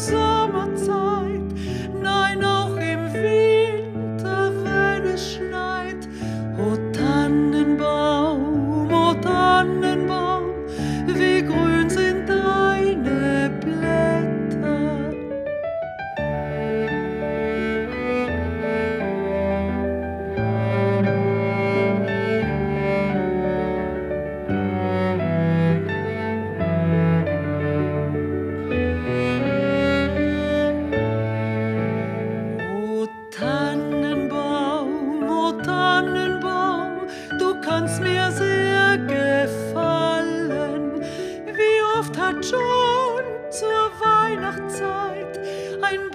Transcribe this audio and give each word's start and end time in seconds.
So. 0.00 0.39
mir 38.10 38.30
sehr 38.32 38.98
gefallen. 38.98 39.82
Wie 41.46 41.98
oft 41.98 42.18
hat 42.18 42.44
schon 42.44 43.22
zur 43.50 43.90
Weihnachtszeit 44.00 45.38
ein 45.82 46.10